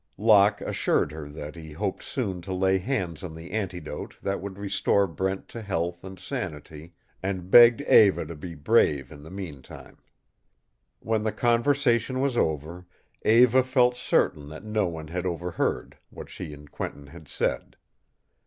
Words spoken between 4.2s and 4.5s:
that